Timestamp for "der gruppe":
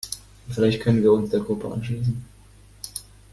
1.29-1.71